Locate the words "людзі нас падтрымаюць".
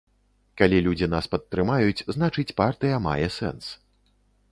0.85-2.05